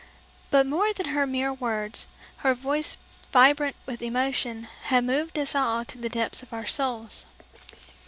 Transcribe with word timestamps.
But 0.49 0.65
more 0.65 0.91
than 0.93 1.09
her 1.09 1.27
mere 1.27 1.53
words, 1.53 2.07
her 2.37 2.55
voice 2.55 2.97
vibrant 3.31 3.75
with 3.85 4.01
emotion 4.01 4.67
had 4.85 5.03
moved 5.03 5.37
us 5.37 5.53
all 5.53 5.85
to 5.85 5.97
the 5.99 6.09
depths 6.09 6.41
of 6.41 6.53
our 6.53 6.65
souls. 6.65 7.27